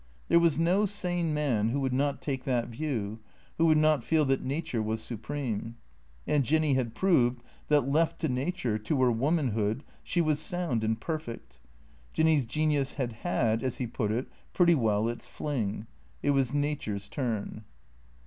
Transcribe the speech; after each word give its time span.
There 0.29 0.39
was 0.39 0.57
no 0.57 0.87
sane 0.87 1.31
man 1.31 1.69
who 1.69 1.79
would 1.79 1.93
not 1.93 2.23
take 2.23 2.43
that 2.45 2.69
view, 2.69 3.19
who 3.59 3.67
would 3.67 3.77
not 3.77 4.03
feel 4.03 4.25
that 4.25 4.41
nature 4.43 4.81
was 4.81 4.99
supreme. 5.03 5.77
And 6.25 6.43
Jinny 6.43 6.73
had 6.73 6.95
proved 6.95 7.43
that 7.67 7.87
left 7.87 8.19
to 8.21 8.27
nature, 8.27 8.79
to 8.79 9.01
her 9.03 9.11
womanhood, 9.11 9.83
she 10.01 10.19
was 10.19 10.39
sound 10.39 10.83
and 10.83 10.99
perfect. 10.99 11.59
Jinny's 12.13 12.47
genius 12.47 12.95
had 12.95 13.13
had, 13.13 13.61
as 13.61 13.77
he 13.77 13.85
put 13.85 14.11
it, 14.11 14.27
pretty 14.53 14.73
well 14.73 15.07
its 15.07 15.27
fling. 15.27 15.85
It 16.23 16.31
was 16.31 16.51
nature's 16.51 17.07
turn. 17.07 17.63